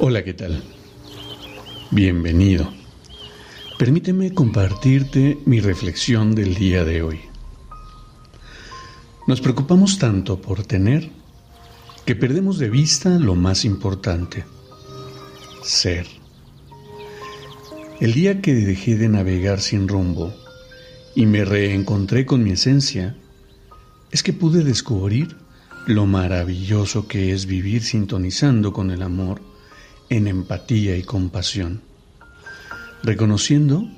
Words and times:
Hola, 0.00 0.24
¿qué 0.24 0.34
tal? 0.34 0.62
Bienvenido. 1.92 2.68
Permíteme 3.78 4.34
compartirte 4.34 5.38
mi 5.46 5.60
reflexión 5.60 6.34
del 6.34 6.56
día 6.56 6.84
de 6.84 7.02
hoy. 7.02 7.20
Nos 9.28 9.40
preocupamos 9.40 9.98
tanto 9.98 10.40
por 10.40 10.64
tener 10.64 11.10
que 12.04 12.16
perdemos 12.16 12.58
de 12.58 12.70
vista 12.70 13.10
lo 13.20 13.36
más 13.36 13.64
importante, 13.64 14.44
ser. 15.62 16.06
El 18.00 18.12
día 18.12 18.42
que 18.42 18.52
dejé 18.52 18.96
de 18.96 19.08
navegar 19.08 19.60
sin 19.60 19.86
rumbo 19.86 20.34
y 21.14 21.26
me 21.26 21.44
reencontré 21.44 22.26
con 22.26 22.42
mi 22.42 22.50
esencia, 22.50 23.16
es 24.10 24.22
que 24.22 24.32
pude 24.32 24.64
descubrir 24.64 25.36
lo 25.86 26.06
maravilloso 26.06 27.06
que 27.06 27.32
es 27.32 27.46
vivir 27.46 27.82
sintonizando 27.82 28.72
con 28.72 28.90
el 28.90 29.02
amor 29.02 29.53
en 30.08 30.28
empatía 30.28 30.96
y 30.96 31.02
compasión, 31.02 31.82
reconociendo 33.02 33.88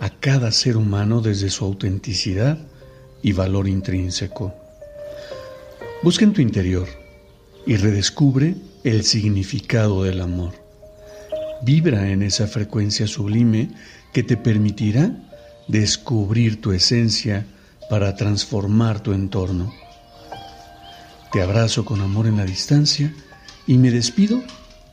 a 0.00 0.10
cada 0.10 0.52
ser 0.52 0.76
humano 0.76 1.20
desde 1.20 1.50
su 1.50 1.64
autenticidad 1.64 2.58
y 3.22 3.32
valor 3.32 3.68
intrínseco. 3.68 4.54
Busca 6.02 6.24
en 6.24 6.32
tu 6.32 6.42
interior 6.42 6.88
y 7.66 7.76
redescubre 7.76 8.56
el 8.84 9.04
significado 9.04 10.04
del 10.04 10.20
amor. 10.20 10.52
Vibra 11.62 12.10
en 12.10 12.22
esa 12.22 12.46
frecuencia 12.46 13.06
sublime 13.06 13.70
que 14.12 14.22
te 14.22 14.36
permitirá 14.36 15.10
descubrir 15.66 16.60
tu 16.60 16.72
esencia 16.72 17.46
para 17.88 18.14
transformar 18.16 19.00
tu 19.00 19.12
entorno. 19.12 19.72
Te 21.32 21.42
abrazo 21.42 21.84
con 21.84 22.00
amor 22.00 22.26
en 22.26 22.36
la 22.36 22.44
distancia 22.44 23.12
y 23.66 23.78
me 23.78 23.90
despido 23.90 24.42